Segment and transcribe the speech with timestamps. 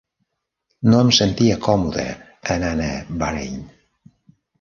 [0.93, 2.05] No em sentia còmode
[2.55, 2.89] anant a
[3.25, 3.61] Bahrain.